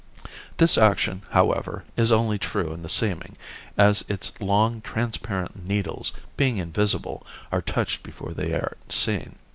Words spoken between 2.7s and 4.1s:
in the seeming, as